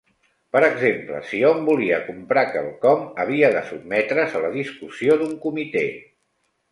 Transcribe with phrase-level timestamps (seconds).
[0.55, 5.85] Per exemple, si hom volia comprar quelcom, havia de sotmetre's a la discussió d'un comitè.